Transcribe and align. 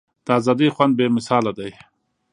د 0.25 0.27
ازادۍ 0.39 0.69
خوند 0.75 0.93
بې 0.97 1.05
مثاله 1.17 1.51
دی. 1.59 1.71